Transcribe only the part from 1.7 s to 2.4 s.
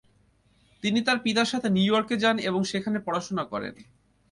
new ইয়র্কে যান